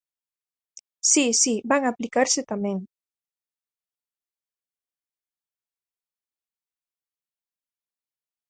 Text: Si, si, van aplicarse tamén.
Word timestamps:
Si, 1.11 1.25
si, 1.41 1.53
van 1.71 1.83
aplicarse 1.85 2.41
tamén. 2.51 2.77